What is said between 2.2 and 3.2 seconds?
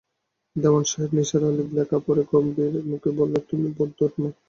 গম্ভীর মুখে